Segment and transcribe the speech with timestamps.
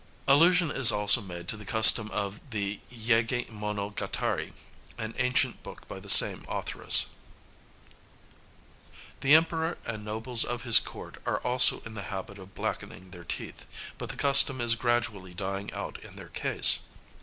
[0.27, 4.53] Allusion is also made to the custom in the "Yeiga mono gatari,"
[4.97, 7.11] an ancient book by the same authoress.
[9.19, 13.23] The Emperor and nobles of his court are also in the habit of blackening their
[13.23, 13.67] teeth;
[13.99, 16.79] but the custom is gradually dying out in their case.